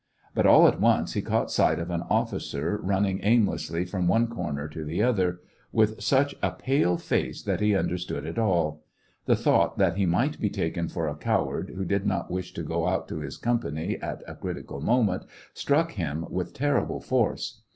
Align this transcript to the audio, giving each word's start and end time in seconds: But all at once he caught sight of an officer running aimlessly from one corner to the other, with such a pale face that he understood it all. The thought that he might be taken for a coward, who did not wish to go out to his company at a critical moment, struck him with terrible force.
But 0.33 0.47
all 0.47 0.67
at 0.67 0.81
once 0.81 1.13
he 1.13 1.21
caught 1.21 1.51
sight 1.51 1.77
of 1.77 1.91
an 1.91 2.01
officer 2.09 2.79
running 2.81 3.19
aimlessly 3.21 3.85
from 3.85 4.07
one 4.07 4.25
corner 4.25 4.67
to 4.67 4.83
the 4.83 5.03
other, 5.03 5.41
with 5.71 6.01
such 6.01 6.33
a 6.41 6.49
pale 6.53 6.97
face 6.97 7.43
that 7.43 7.59
he 7.59 7.75
understood 7.75 8.25
it 8.25 8.39
all. 8.39 8.83
The 9.27 9.35
thought 9.35 9.77
that 9.77 9.97
he 9.97 10.07
might 10.07 10.39
be 10.41 10.49
taken 10.49 10.87
for 10.87 11.07
a 11.07 11.13
coward, 11.15 11.73
who 11.75 11.85
did 11.85 12.07
not 12.07 12.31
wish 12.31 12.51
to 12.55 12.63
go 12.63 12.87
out 12.87 13.07
to 13.09 13.19
his 13.19 13.37
company 13.37 13.97
at 14.01 14.23
a 14.27 14.33
critical 14.33 14.81
moment, 14.81 15.21
struck 15.53 15.91
him 15.91 16.25
with 16.31 16.51
terrible 16.55 16.99
force. 16.99 17.61